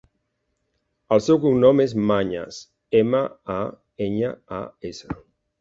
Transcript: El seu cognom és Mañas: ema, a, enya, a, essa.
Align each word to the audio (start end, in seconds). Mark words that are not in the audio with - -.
El 1.15 1.21
seu 1.25 1.39
cognom 1.43 1.83
és 1.85 1.93
Mañas: 2.13 2.59
ema, 3.03 3.23
a, 3.59 3.61
enya, 4.09 4.35
a, 4.63 4.67
essa. 4.93 5.23